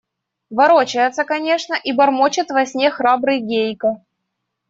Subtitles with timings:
[0.49, 4.03] Ворочается, конечно, и бормочет во сне храбрый Гейка.